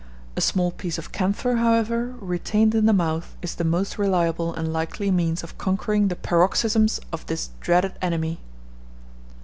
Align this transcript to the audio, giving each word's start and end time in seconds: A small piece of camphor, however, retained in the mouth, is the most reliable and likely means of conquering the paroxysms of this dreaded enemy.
A 0.35 0.41
small 0.41 0.71
piece 0.71 0.97
of 0.97 1.11
camphor, 1.11 1.57
however, 1.57 2.15
retained 2.19 2.73
in 2.73 2.87
the 2.87 2.91
mouth, 2.91 3.35
is 3.43 3.53
the 3.53 3.63
most 3.63 3.99
reliable 3.99 4.51
and 4.51 4.73
likely 4.73 5.11
means 5.11 5.43
of 5.43 5.59
conquering 5.59 6.07
the 6.07 6.15
paroxysms 6.15 6.99
of 7.13 7.23
this 7.27 7.51
dreaded 7.59 7.93
enemy. 8.01 8.39